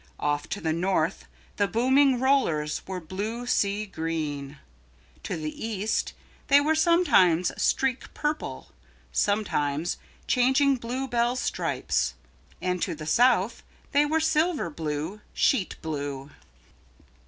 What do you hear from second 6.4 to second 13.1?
they were sometimes streak purple, sometimes changing bluebell stripes. And to the